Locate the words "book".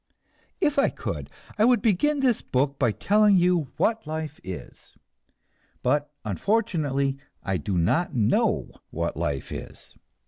2.41-2.79